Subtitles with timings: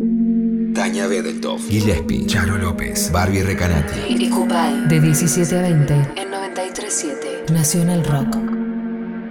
[0.00, 4.00] Tania Bedeltoff, Gillespie, Charo López, Barbie Recanati.
[4.08, 4.88] Icupay.
[4.88, 5.94] De 17 a 20.
[6.16, 7.50] En 93.7.
[7.50, 8.34] Nacional Rock.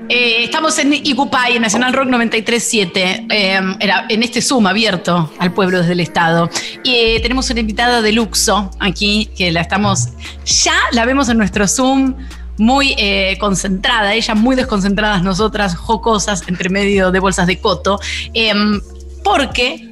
[0.10, 5.54] Eh, estamos en Icupay, en Nacional Rock 93.7, eh, era en este Zoom abierto al
[5.54, 6.52] pueblo desde el Estado.
[6.84, 10.10] Y eh, tenemos una invitada de Luxo aquí, que la estamos,
[10.46, 12.14] ya la vemos en nuestro Zoom
[12.60, 18.00] muy eh, concentrada, ella muy desconcentradas, nosotras jocosas entre medio de bolsas de coto,
[18.36, 18.80] em,
[19.24, 19.89] porque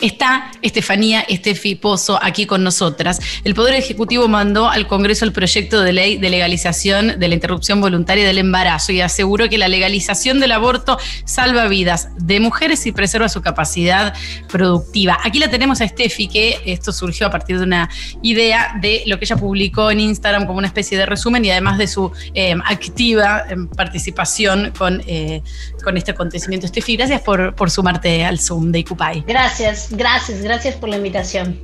[0.00, 3.20] está Estefanía Estefi Pozo aquí con nosotras.
[3.44, 7.80] El Poder Ejecutivo mandó al Congreso el proyecto de ley de legalización de la interrupción
[7.80, 12.92] voluntaria del embarazo y aseguró que la legalización del aborto salva vidas de mujeres y
[12.92, 14.14] preserva su capacidad
[14.48, 15.18] productiva.
[15.24, 17.88] Aquí la tenemos a Estefi, que esto surgió a partir de una
[18.22, 21.78] idea de lo que ella publicó en Instagram como una especie de resumen y además
[21.78, 25.42] de su eh, activa eh, participación con, eh,
[25.82, 26.66] con este acontecimiento.
[26.66, 29.24] Estefi, gracias por, por sumarte al Zoom de Icupay.
[29.26, 31.58] Gracias, gracias, gracias por la invitación.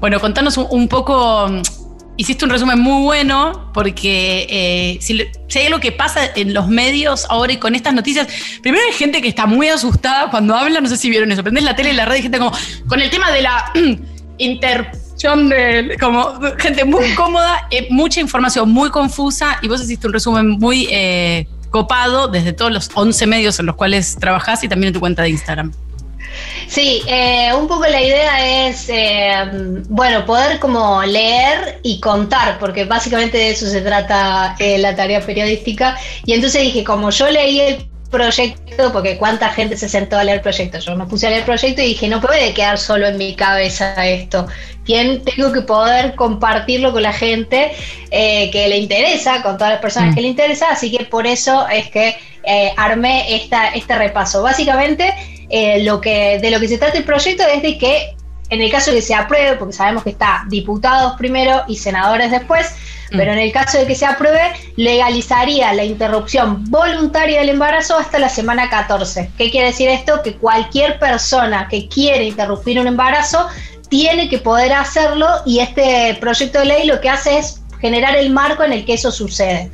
[0.00, 1.50] Bueno, contanos un, poco.
[2.16, 5.20] Hiciste un resumen muy bueno porque eh, si,
[5.58, 8.26] hay algo que pasa en los medios ahora y con estas noticias,
[8.60, 11.62] primero hay gente que está muy asustada cuando habla, no sé si vieron eso, prendés
[11.62, 12.52] la tele y la red y gente como
[12.88, 13.72] con el tema de la
[15.18, 20.50] de como gente muy cómoda, eh, mucha información muy confusa y vos hiciste un resumen
[20.50, 24.94] muy eh, copado desde todos los 11 medios en los cuales trabajás y también en
[24.94, 25.72] tu cuenta de Instagram.
[26.68, 29.32] Sí, eh, un poco la idea es, eh,
[29.88, 35.20] bueno, poder como leer y contar, porque básicamente de eso se trata eh, la tarea
[35.22, 35.96] periodística.
[36.26, 40.36] Y entonces dije, como yo leí el proyecto, porque cuánta gente se sentó a leer
[40.38, 43.06] el proyecto, yo me puse a leer el proyecto y dije, no puede quedar solo
[43.06, 44.46] en mi cabeza esto.
[44.86, 47.72] Tengo que poder compartirlo con la gente
[48.10, 50.14] eh, que le interesa, con todas las personas Mm.
[50.14, 54.42] que le interesa, así que por eso es que eh, armé esta, este repaso.
[54.42, 55.12] Básicamente,
[55.48, 58.14] eh, lo que, de lo que se trata el proyecto es de que,
[58.50, 62.30] en el caso de que se apruebe, porque sabemos que está diputados primero y senadores
[62.30, 62.72] después,
[63.10, 63.16] Mm.
[63.16, 68.18] pero en el caso de que se apruebe, legalizaría la interrupción voluntaria del embarazo hasta
[68.18, 69.30] la semana 14.
[69.38, 70.22] ¿Qué quiere decir esto?
[70.22, 73.48] Que cualquier persona que quiere interrumpir un embarazo
[73.88, 78.30] tiene que poder hacerlo y este proyecto de ley lo que hace es generar el
[78.30, 79.70] marco en el que eso sucede.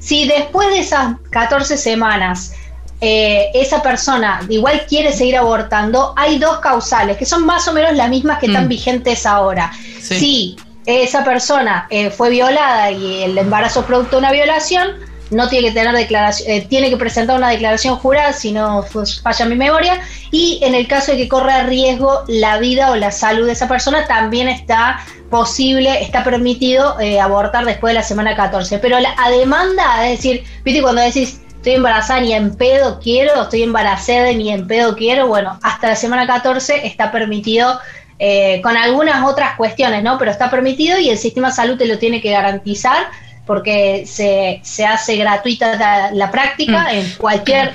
[0.00, 2.54] Si después de esas 14 semanas
[3.00, 7.94] eh, esa persona igual quiere seguir abortando, hay dos causales que son más o menos
[7.94, 8.68] las mismas que están Mm.
[8.68, 9.72] vigentes ahora.
[10.00, 10.18] Sí.
[10.18, 14.92] Si esa persona eh, fue violada y el embarazo es producto de una violación,
[15.30, 19.20] no tiene que tener declaración, eh, tiene que presentar una declaración jurada, si no pues,
[19.20, 20.00] falla mi memoria,
[20.30, 23.68] y en el caso de que corra riesgo la vida o la salud de esa
[23.68, 25.00] persona, también está
[25.30, 28.78] posible, está permitido eh, abortar después de la semana 14.
[28.78, 33.42] Pero la, a demanda, es decir, viste cuando decís estoy embarazada ni en pedo quiero,
[33.42, 37.78] estoy embarazada ni en pedo quiero, bueno, hasta la semana 14 está permitido
[38.18, 40.16] eh, con algunas otras cuestiones, ¿no?
[40.18, 43.06] Pero está permitido y el sistema de salud te lo tiene que garantizar
[43.46, 46.96] porque se, se hace gratuita la, la práctica Mm.
[46.96, 47.74] en cualquier,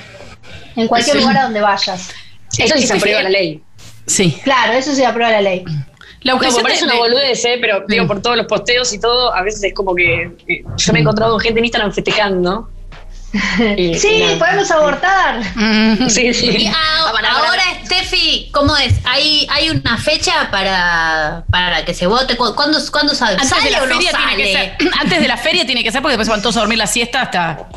[0.76, 1.22] en cualquier Sí.
[1.22, 2.10] lugar a donde vayas.
[2.58, 3.62] Eso sí se aprueba la ley.
[4.06, 4.36] Sí.
[4.42, 5.64] Claro, eso se aprueba la ley.
[6.22, 7.58] La No, parece de- una de- boludez, ¿eh?
[7.60, 10.92] pero digo, por todos los posteos y todo, a veces es como que eh, yo
[10.92, 12.70] me he encontrado con gente en Instagram festejando.
[13.76, 14.38] Y- Sí, y nada.
[14.38, 15.40] podemos abortar.
[15.56, 16.08] Mm.
[16.08, 16.46] Sí, sí.
[16.50, 17.30] Y Ah, pará.
[17.32, 18.94] ahora, Steffi, ¿cómo es?
[19.04, 22.36] ¿Hay, hay una fecha para, para que se vote?
[22.36, 23.34] ¿Cu- ¿Cuándo, cuándo sale?
[23.34, 25.82] Antes ¿Sale de, la o no feria tiene que ser, antes de la feria tiene
[25.82, 27.68] que ser porque después van todos a dormir la siesta hasta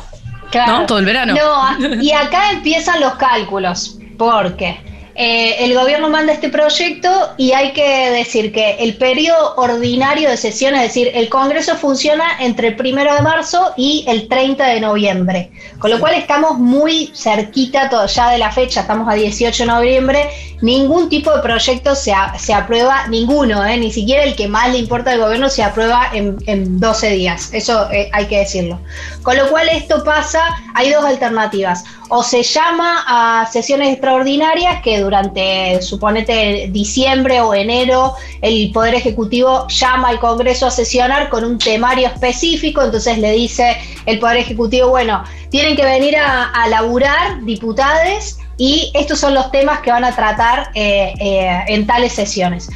[0.50, 0.78] Claro.
[0.78, 0.86] ¿No?
[0.86, 1.34] Todo el verano.
[1.34, 4.80] No, y acá empiezan los cálculos, porque
[5.20, 10.36] eh, el gobierno manda este proyecto y hay que decir que el periodo ordinario de
[10.36, 14.80] sesión, es decir, el Congreso funciona entre el primero de marzo y el 30 de
[14.80, 19.66] noviembre, con lo cual estamos muy cerquita ya de la fecha, estamos a 18 de
[19.66, 20.28] noviembre,
[20.62, 24.70] ningún tipo de proyecto se, a- se aprueba, ninguno, eh, ni siquiera el que más
[24.70, 28.80] le importa al gobierno se aprueba en, en 12 días, eso eh, hay que decirlo.
[29.24, 30.40] Con lo cual esto pasa,
[30.76, 31.84] hay dos alternativas.
[32.10, 39.66] O se llama a sesiones extraordinarias que durante, suponete, diciembre o enero, el Poder Ejecutivo
[39.68, 43.76] llama al Congreso a sesionar con un temario específico, entonces le dice
[44.06, 49.50] el Poder Ejecutivo, bueno, tienen que venir a, a laburar diputades y estos son los
[49.50, 52.68] temas que van a tratar eh, eh, en tales sesiones.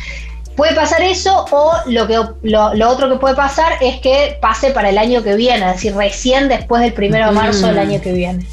[0.56, 4.70] Puede pasar eso o lo, que, lo, lo otro que puede pasar es que pase
[4.70, 8.00] para el año que viene, es decir, recién después del primero de marzo del año
[8.00, 8.46] que viene.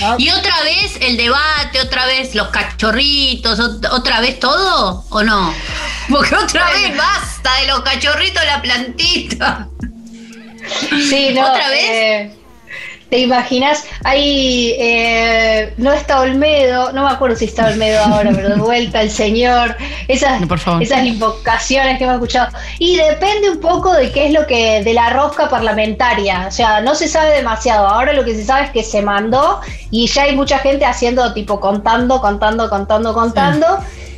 [0.00, 0.16] ¿No?
[0.18, 5.54] ¿Y otra vez el debate, otra vez los cachorritos, ot- otra vez todo o no?
[6.08, 9.68] Porque otra vez basta de los cachorritos la plantita.
[11.08, 11.90] Sí, no, ¿Otra vez?
[11.90, 12.36] eh,
[13.10, 13.84] ¿Te imaginas?
[14.04, 19.02] Ahí eh, no está Olmedo, no me acuerdo si está Olmedo ahora, pero de vuelta
[19.02, 19.76] el señor,
[20.06, 22.56] esas, No, esas invocaciones que hemos escuchado.
[22.78, 26.46] Y depende un poco de qué es lo que, de la rosca parlamentaria.
[26.46, 27.88] O sea, no se sabe demasiado.
[27.88, 29.60] Ahora lo que se sabe es que se mandó
[29.90, 33.66] y ya hay mucha gente haciendo tipo contando, contando, contando, contando.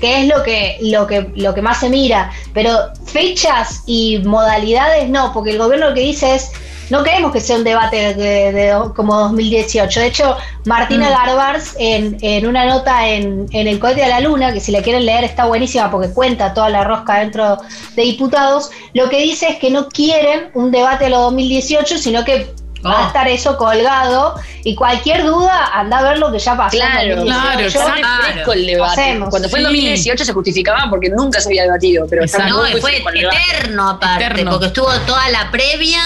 [0.02, 2.30] que es lo que, lo, que, lo que más se mira.
[2.52, 6.50] Pero fechas y modalidades no, porque el gobierno lo que dice es,
[6.90, 10.00] no queremos que sea un debate de, de- como 2018.
[10.00, 10.36] De hecho,
[10.66, 14.72] Martina Garbars, en, en una nota en, en El Cohete a la Luna, que si
[14.72, 17.58] la quieren leer está buenísima porque cuenta toda la rosca dentro
[17.96, 22.24] de diputados, lo que dice es que no quieren un debate a lo 2018, sino
[22.24, 22.52] que
[22.84, 23.06] va a Oh.
[23.06, 26.76] estar eso colgado y cualquier duda, anda a ver lo que ya pasó.
[26.76, 27.78] en Claro, 2018.
[27.84, 29.00] claro, fresco el debate.
[29.00, 29.28] Hacemos.
[29.30, 29.70] Cuando fue en Sí.
[29.72, 32.22] 2018 se justificaba porque nunca se había debatido, pero.
[32.48, 34.50] No, fue eterno aparte, Eterno.
[34.50, 36.00] porque estuvo toda la previa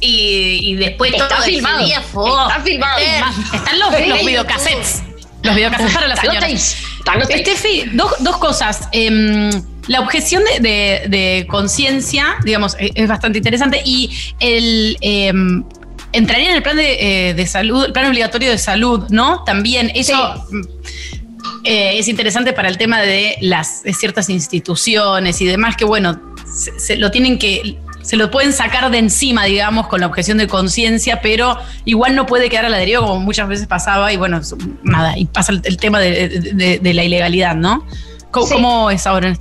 [0.00, 1.84] y, y después Está todo filmado.
[1.84, 2.98] día fue Está filmado.
[2.98, 3.32] eterno.
[3.54, 5.02] Están los, los videocassettes.
[5.42, 6.76] Los videocassettes para las señoras.
[7.30, 8.88] Steffi, dos, dos cosas.
[8.92, 9.50] Em,
[9.86, 14.10] la objeción de, de- de conciencia, digamos, e- es bastante interesante y
[14.40, 15.64] el em,
[16.12, 19.44] entraría en el plan de, eh, de salud, el plan obligatorio de salud, ¿no?
[19.44, 20.16] También eso
[20.50, 20.60] mm,
[21.64, 26.20] eh, es interesante para el tema de las de ciertas instituciones y demás que bueno,
[26.52, 30.38] se, se lo tienen que se lo pueden sacar de encima, digamos, con la objeción
[30.38, 34.16] de conciencia, pero igual no puede quedar a la deriva como muchas veces pasaba y
[34.16, 34.40] bueno,
[34.84, 37.84] nada, y pasa el, el tema de, de- de la ilegalidad, ¿no?
[38.30, 38.54] ¿Cómo, Sí.
[38.54, 39.34] cómo es ahora?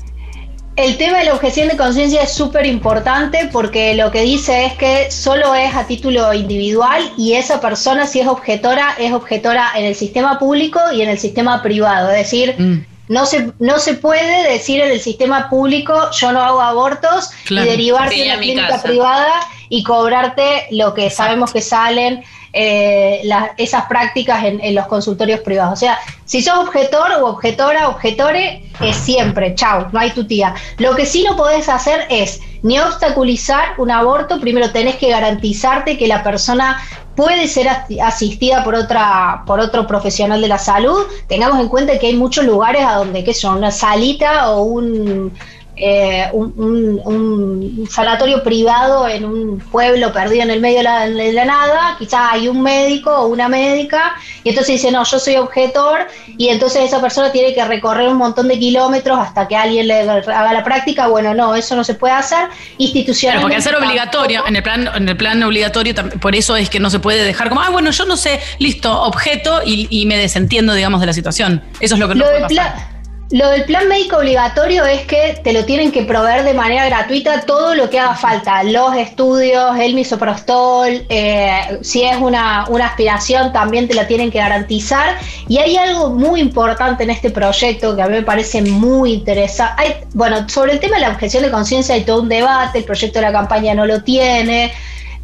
[0.77, 4.73] El tema de la objeción de conciencia es súper importante porque lo que dice es
[4.73, 9.85] que solo es a título individual y esa persona si es objetora es objetora en
[9.85, 12.09] el sistema público y en el sistema privado.
[12.11, 16.41] Es decir, Mm, no se, no se puede decir en el sistema público yo no
[16.41, 17.67] hago abortos Claro.
[17.67, 18.83] y derivarte Sí, en a la mi clínica casa.
[18.87, 19.33] privada
[19.69, 22.23] y cobrarte lo que sabemos que salen
[22.57, 25.73] eh, la- esas prácticas en, en los consultorios privados.
[25.73, 30.55] O sea, si sos objetor o objetora, objetore, es siempre, chau, no hay tu tía.
[30.77, 35.97] Lo que sí no podés hacer es ni obstaculizar un aborto, primero tenés que garantizarte
[35.97, 36.81] que la persona
[37.15, 41.03] puede ser asi- asistida por otra por otro profesional de la salud.
[41.27, 45.33] Tengamos en cuenta que hay muchos lugares a donde, qué son, una salita o un,
[45.77, 51.07] eh, un, un- un sanatorio privado en un pueblo perdido en el medio de la,
[51.09, 55.19] de la nada, quizás hay un médico o una médica, y entonces dice, no, yo
[55.19, 56.07] soy objetor,
[56.37, 60.01] y entonces esa persona tiene que recorrer un montón de kilómetros hasta que alguien le
[60.01, 61.07] haga la práctica.
[61.07, 62.37] Bueno, no, eso no se puede hacer.
[62.47, 63.41] Claro, Institucionalmente.
[63.43, 66.79] porque al ser obligatorio, en el plan, en el plan obligatorio, por eso es que
[66.79, 70.17] no se puede dejar como, ah, bueno, yo no sé, listo, objeto, y, y me
[70.17, 71.61] desentiendo, digamos, de la situación.
[71.79, 72.94] Eso es lo que no Lo puede pasar.
[73.31, 77.41] Lo del plan médico obligatorio es que te lo tienen que proveer de manera gratuita
[77.41, 83.51] todo lo que haga falta, los estudios, el misoprostol, eh, si es una, una aspiración
[83.51, 85.17] también te la tienen que garantizar.
[85.47, 89.73] Y hay algo muy importante en este proyecto que a mí me parece muy interesante.
[89.81, 92.85] Hay- Bueno, sobre el tema de la objeción de conciencia hay todo un debate, el
[92.85, 94.71] proyecto de la campaña no lo tiene.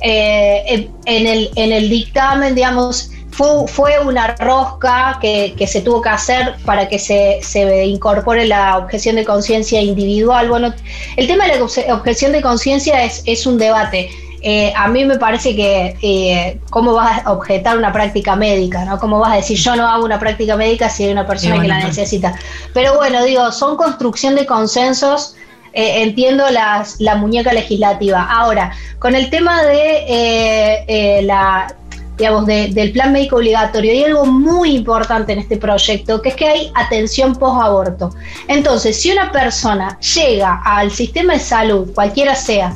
[0.04, 6.02] Eh, en el, en el dictamen, digamos, fue, fue una rosca que, que se tuvo
[6.02, 10.50] que hacer para que se, se incorpore la objeción de conciencia individual.
[10.50, 10.74] Bueno,
[11.16, 14.10] el tema de la obje- objeción de conciencia es, es un debate.
[14.44, 18.98] Eh, a mí me parece que eh, cómo vas a objetar una práctica médica, ¿no?
[18.98, 21.64] ¿Cómo vas a decir yo no hago una práctica médica si hay una persona bueno,
[21.76, 22.34] que la necesita?
[22.74, 25.36] Pero bueno, digo, son construcción de consensos.
[25.74, 28.28] eh, entiendo las, la muñeca legislativa.
[28.30, 31.74] Ahora, con el tema de la
[32.18, 33.92] digamos, de- del plan médico obligatorio.
[33.92, 38.14] Hay algo muy importante en este proyecto, que es que hay atención post-aborto.
[38.48, 42.76] Entonces, si una persona llega al sistema de salud, cualquiera sea,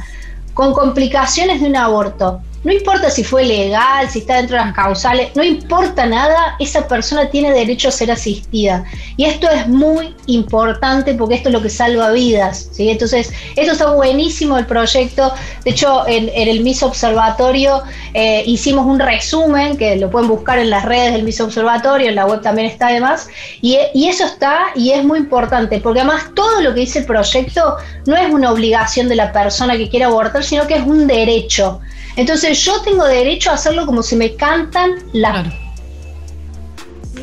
[0.53, 4.73] con complicaciones de un aborto, no importa si fue legal, si está dentro de las
[4.73, 8.83] causales, no importa nada, esa persona tiene derecho a ser asistida.
[9.17, 12.69] Y esto es muy importante porque esto es lo que salva vidas.
[12.71, 12.89] ¿sí?
[12.89, 15.31] Entonces, esto está buenísimo el proyecto.
[15.63, 17.83] De hecho, en, el MIS Observatorio
[18.15, 22.15] eh, hicimos un resumen que lo pueden buscar en las redes del MIS Observatorio, en
[22.15, 23.27] la web también está además.
[23.61, 27.05] Y, y eso está y es muy importante porque además todo lo que dice el
[27.05, 31.05] proyecto no es una obligación de la persona que quiere abortar, sino que es un
[31.05, 31.79] derecho.
[32.15, 35.43] Entonces yo tengo derecho a hacerlo como se me cantan las...
[35.43, 35.65] Claro.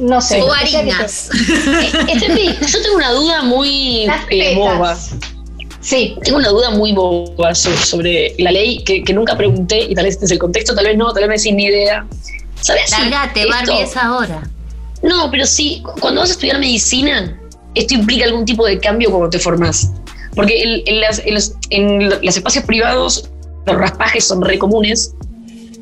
[0.00, 0.40] No sé.
[0.42, 1.28] O harinas.
[2.08, 4.96] Eh, yo tengo una duda muy eh, boba.
[5.80, 9.94] Sí, Tengo una duda muy boba sobre, sobre la ley que, que nunca pregunté y
[9.94, 12.06] tal vez este es el contexto, tal vez no, tal vez me sin ni idea.
[12.60, 12.90] ¿Sabes?
[12.90, 14.42] si Largate, esto- Barbie, es ahora.
[15.02, 17.36] No, pero sí, cu- cuando vas a estudiar medicina,
[17.74, 19.90] esto implica algún tipo de cambio cuando te formas.
[20.36, 23.28] Porque en, en las- en los, en lo- los espacios privados
[23.66, 25.14] los raspajes son re comunes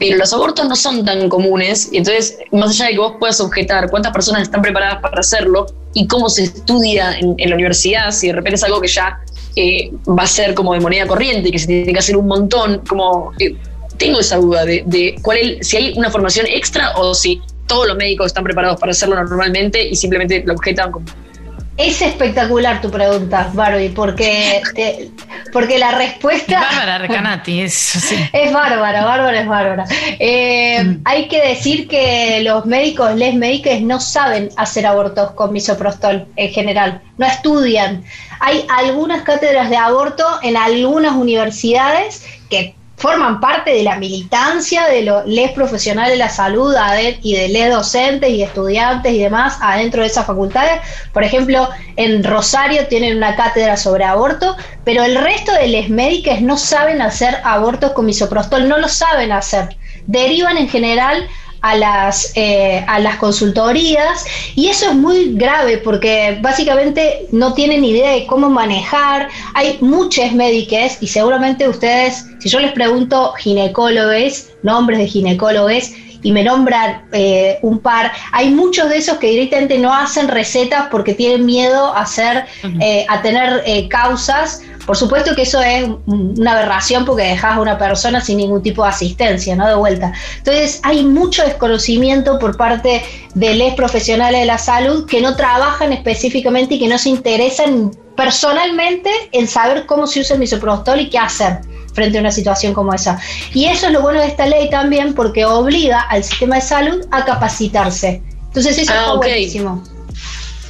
[0.00, 3.90] pero los abortos no son tan comunes, entonces, más allá de que vos puedas objetar
[3.90, 8.32] cuántas personas están preparadas para hacerlo y cómo se estudia en, la universidad, si de
[8.32, 9.20] repente es algo que ya
[9.56, 12.26] eh, va a ser como de moneda corriente y que se tiene que hacer un
[12.26, 13.54] montón, como eh,
[13.98, 18.28] tengo esa duda de, cuál si hay una formación extra o si todos los médicos
[18.28, 21.04] están preparados para hacerlo normalmente y simplemente lo objetan como
[21.80, 24.60] es espectacular tu pregunta, Barbie, porque,
[25.52, 26.60] porque la respuesta.
[26.70, 28.16] Bárbara Recanati, eso sí.
[28.32, 29.84] Es bárbara, bárbara es bárbara.
[30.18, 31.00] Eh, mm.
[31.04, 36.50] Hay que decir que los médicos, les médicos, no saben hacer abortos con misoprostol en
[36.50, 38.04] general, no estudian.
[38.40, 45.02] Hay algunas cátedras de aborto en algunas universidades que forman parte de la militancia de
[45.02, 46.74] los les profesionales de la salud
[47.22, 50.82] y de les docentes y estudiantes y demás adentro de esas facultades.
[51.14, 51.66] Por ejemplo,
[51.96, 54.54] en Rosario tienen una cátedra sobre aborto,
[54.84, 59.32] pero el resto de les médicos no saben hacer abortos con misoprostol, no lo saben
[59.32, 59.78] hacer.
[60.06, 61.26] Derivan en general
[61.62, 64.24] a las, eh, a las consultorías
[64.54, 69.28] y eso es muy grave porque básicamente no tienen idea de cómo manejar.
[69.54, 75.90] Hay muchas médicas y seguramente ustedes, si yo les pregunto ginecólogos, nombres de ginecólogos,
[76.22, 80.88] y me nombran eh, un par, hay muchos de esos que directamente no hacen recetas
[80.90, 82.46] porque tienen miedo a, hacer,
[82.80, 87.78] eh, a tener causas por supuesto que eso es una aberración porque dejas a una
[87.78, 89.68] persona sin ningún tipo de asistencia, ¿no?
[89.68, 90.12] De vuelta.
[90.38, 95.92] Entonces, hay mucho desconocimiento por parte de los profesionales de la salud que no trabajan
[95.92, 101.08] específicamente y que no se interesan personalmente en saber cómo se usa el misoprostol y
[101.08, 101.60] qué hacer
[101.92, 103.18] frente a una situación como esa.
[103.54, 107.04] Y eso es lo bueno de esta ley también porque obliga al sistema de salud
[107.10, 108.22] a capacitarse.
[108.46, 109.82] Entonces eso ah, buenísimo.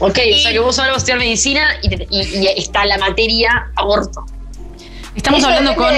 [0.01, 4.25] Ok, o sea que vos ahora vas a estudiar medicina y, está la materia aborto.
[5.15, 5.89] Estamos hablando con.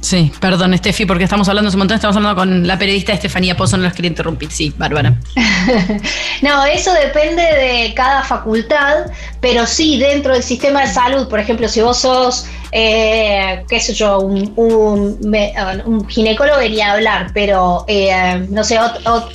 [0.00, 3.78] Sí, perdón, Estefi, porque estamos hablando un montón, estamos hablando con la periodista Estefanía Pozo,
[3.78, 4.50] no los quería interrumpir.
[4.50, 5.18] Sí, Bárbara.
[6.42, 9.06] no, eso depende de cada facultad,
[9.40, 12.44] pero sí, dentro del sistema de salud, por ejemplo, si vos sos,
[12.76, 18.80] eh, qué sé yo, un, un, ginecólogo venía a hablar, pero eh, no sé,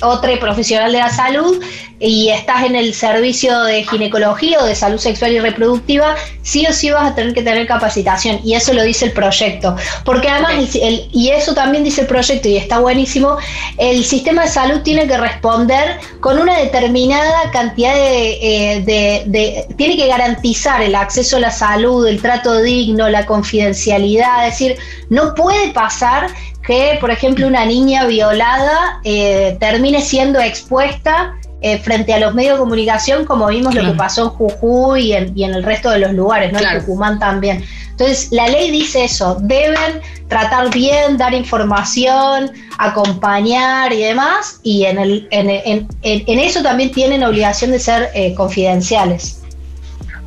[0.02, 1.58] otro profesional de la salud
[2.00, 6.72] y estás en el servicio de ginecología o de salud sexual y reproductiva, sí o
[6.72, 8.40] sí vas a tener que tener capacitación.
[8.42, 9.76] Y eso lo dice el proyecto.
[10.04, 13.36] Porque además, y eso también dice el proyecto y está buenísimo,
[13.76, 18.82] el sistema de salud tiene que responder con una determinada cantidad de, eh,
[19.26, 24.46] de, tiene que garantizar el acceso a la salud, el trato digno, la confidencialidad.
[24.46, 24.76] Es decir,
[25.08, 26.28] no puede pasar
[26.66, 32.54] que, por ejemplo, una niña violada eh, termine siendo expuesta eh, frente a los medios
[32.54, 35.90] de comunicación, como vimos lo que pasó en Jujuy y en, y en, el resto
[35.90, 36.58] de los lugares, ¿no?
[36.58, 37.64] En Tucumán también.
[37.90, 44.98] Entonces, la ley dice eso, deben tratar bien, dar información, acompañar y demás, y en,
[44.98, 49.39] el, en, en, en eso también tienen obligación de ser eh, confidenciales.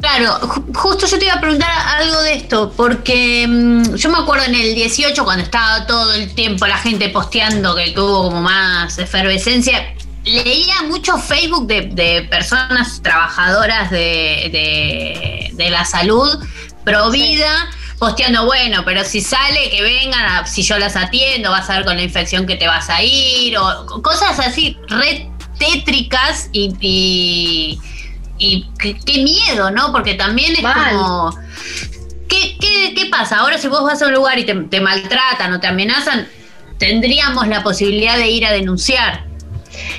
[0.03, 0.37] Claro,
[0.75, 4.53] justo yo te iba a preguntar algo de esto, porque mm, yo me acuerdo en
[4.53, 9.95] el 18 cuando estaba todo el tiempo la gente posteando que tuvo como más efervescencia,
[10.25, 16.37] leía mucho Facebook de, personas trabajadoras de, la salud,
[16.83, 21.77] pro vida, posteando, bueno, pero si sale, que vengan, si yo las atiendo, vas a
[21.77, 26.73] ver con la infección que te vas a ir, o cosas así, re tétricas y,
[26.81, 27.79] y,
[28.79, 29.91] qué, miedo, ¿no?
[29.91, 31.37] Porque también es como...
[32.27, 33.37] ¿qué, qué, pasa?
[33.39, 36.27] Ahora si vos vas a un lugar y te, te maltratan o te amenazan,
[36.79, 39.25] tendríamos la posibilidad de ir a denunciar.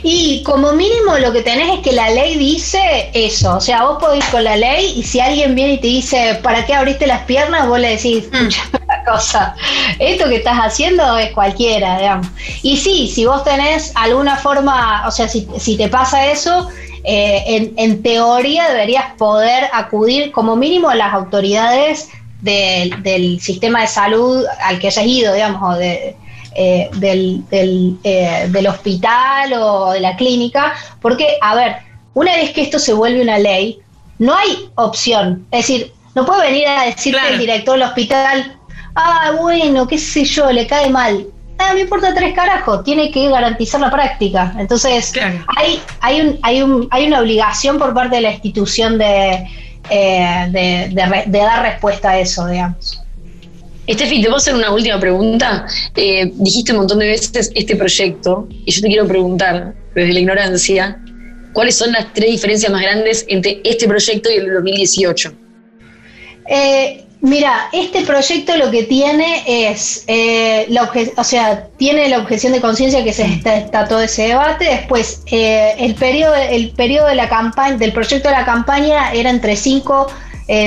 [0.03, 3.57] Y como mínimo lo que tenés es que la ley dice eso.
[3.57, 6.41] O sea, vos podés ir con la ley y si alguien viene y te dice,
[6.43, 7.67] ¿para qué abriste las piernas?
[7.67, 9.05] Vos le decís, mm.
[9.11, 9.55] cosa,
[9.99, 12.27] esto que estás haciendo es cualquiera, digamos.
[12.63, 16.69] Y sí, si vos tenés alguna forma, o sea, si, te pasa eso,
[17.05, 22.09] eh, en, teoría deberías poder acudir como mínimo a las autoridades
[22.41, 26.17] del sistema de salud al que hayas ido, digamos, o de,
[26.55, 31.77] eh, del, eh, del, hospital o de la clínica, porque, a ver,
[32.15, 33.81] una vez que esto se vuelve una ley,
[34.19, 35.47] no hay opción.
[35.51, 38.57] Es decir, no puede venir a decirte el director del hospital,
[38.95, 41.27] ah, bueno, qué sé yo, le cae mal.
[41.67, 44.55] Ah, me importa tres carajos, tiene que garantizar la práctica.
[44.59, 45.13] Entonces,
[45.57, 49.47] hay, hay, un, hay, un, hay una obligación por parte de la institución de,
[49.89, 50.85] eh,
[51.27, 53.01] de dar respuesta a eso, digamos.
[53.87, 55.67] Estefi, te puedo hacer una última pregunta.
[55.95, 60.21] Eh, dijiste un montón de veces este proyecto y yo te quiero preguntar, desde la
[60.21, 61.01] ignorancia,
[61.53, 65.33] ¿cuáles son las tres diferencias más grandes entre este proyecto y el 2018?
[66.49, 72.53] Eh, mira, este proyecto lo que tiene es, eh, la o sea, tiene la objeción
[72.53, 74.65] de conciencia que se está, está, todo ese debate.
[74.65, 79.31] Después, eh, el periodo, el periodo de la campaña, del proyecto de la campaña era
[79.31, 80.07] entre cinco,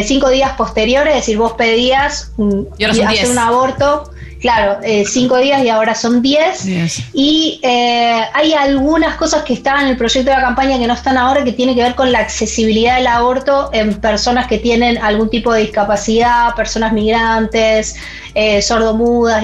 [0.03, 2.31] cinco días posteriores, es decir, vos pedías
[2.79, 6.65] hacer un aborto Claro, eh, cinco días y ahora son diez.
[7.13, 10.93] Y eh, hay algunas cosas que estaban en el proyecto de la campaña que no
[10.93, 14.97] están ahora, que tiene que ver con la accesibilidad del aborto en personas que tienen
[14.99, 17.95] algún tipo de discapacidad, personas migrantes,
[18.35, 19.43] eh, sordomudas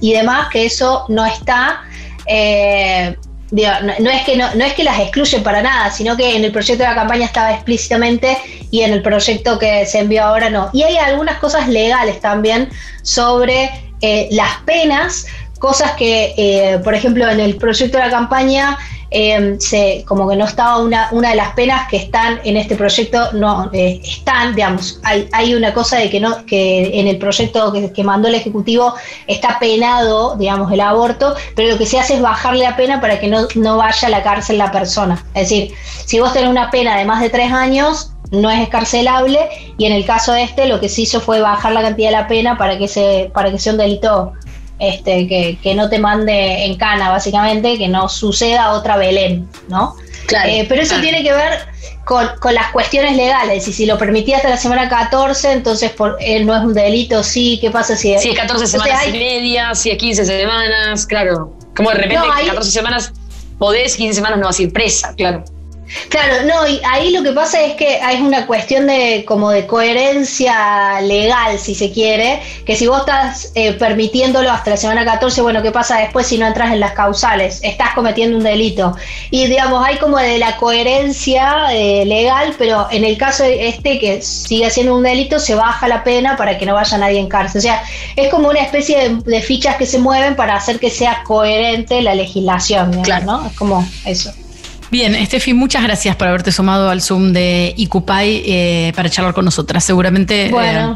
[0.00, 1.82] y, demás, que eso no está.
[2.26, 6.52] no, es que no, no, es que las excluyen para nada, sino que en el
[6.52, 8.36] proyecto de la campaña estaba explícitamente
[8.70, 10.68] y en el proyecto que se envió ahora no.
[10.74, 12.68] Y hay algunas cosas legales también
[13.02, 15.26] sobre eh, las penas,
[15.58, 18.78] cosas que, eh, por ejemplo, en el proyecto de la campaña,
[19.10, 22.74] eh, se, como que no estaba una, una de las penas que están en este
[22.74, 27.72] proyecto, no están, digamos, hay, hay, una cosa de que, no, que en el proyecto
[27.94, 28.94] que, mandó el Ejecutivo
[29.28, 33.20] está penado, digamos, el aborto, pero lo que se hace es bajarle la pena para
[33.20, 35.24] que no, no vaya a la cárcel la persona.
[35.32, 35.72] Es decir,
[36.04, 39.38] si vos tenés una pena de más de tres años, no es escarcelable
[39.78, 42.16] y en el caso de este lo que se hizo fue bajar la cantidad de
[42.16, 44.32] la pena para que, se, para que sea un delito
[44.78, 49.94] este, que, no te mande en cana, básicamente, que no suceda otra Belén, ¿no?
[50.26, 51.60] Claro, eh, pero eso tiene que ver
[52.04, 53.66] con, las cuestiones legales.
[53.68, 57.22] Y si lo permitía hasta la semana 14, entonces por, él no es un delito,
[57.22, 58.18] sí, ¿qué pasa si...
[58.18, 61.52] Si es 14 semanas y media, si es 15 semanas, claro.
[61.76, 63.12] Como de repente 14 semanas
[63.58, 65.44] podés, 15 semanas no vas a ir presa, claro.
[66.08, 69.66] Claro, no, y ahí lo que pasa es que es una cuestión de como de
[69.66, 75.42] coherencia legal, si se quiere, que si vos estás eh, permitiéndolo hasta la semana 14,
[75.42, 77.60] bueno, ¿qué pasa después si no entras en las causales?
[77.62, 78.96] Estás cometiendo un delito.
[79.30, 83.98] Y digamos, hay como de la coherencia eh, legal, pero en el caso de este
[83.98, 87.28] que sigue siendo un delito, se baja la pena para que no vaya nadie en
[87.28, 87.58] cárcel.
[87.58, 87.82] O sea,
[88.16, 92.14] es como una especie de, fichas que se mueven para hacer que sea coherente la
[92.14, 93.26] legislación, claro.
[93.26, 93.46] ¿no?
[93.46, 94.32] Es como eso.
[94.94, 99.44] Bien, Estefi, muchas gracias por haberte sumado al Zoom de ICUPAI eh, para charlar con
[99.44, 99.82] nosotras.
[99.82, 100.94] Seguramente eh,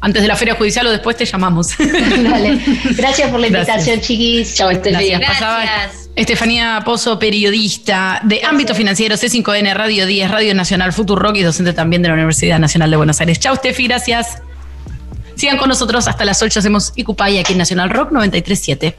[0.00, 1.68] antes de la feria judicial o después te llamamos.
[1.78, 2.58] Dale.
[2.96, 4.56] Gracias por la invitación, chiquis.
[4.56, 5.10] Chao, Estefi.
[5.10, 6.10] Gracias.
[6.16, 12.02] Estefanía Pozo, periodista de ámbito financiero, C5N, Radio 10, Radio Nacional, Rock y docente también
[12.02, 13.38] de la Universidad Nacional de Buenos Aires.
[13.38, 14.42] Chao, Estefi, gracias.
[15.36, 18.96] Sigan con nosotros hasta las 8, hacemos ICUPAI aquí en Nacional Rock 937.